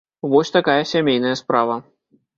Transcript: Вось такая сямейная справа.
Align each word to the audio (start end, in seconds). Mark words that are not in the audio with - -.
Вось 0.31 0.51
такая 0.55 0.79
сямейная 0.93 1.35
справа. 1.43 1.77